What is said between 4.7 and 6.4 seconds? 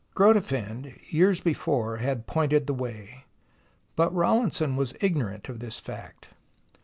was ignorant of this fact.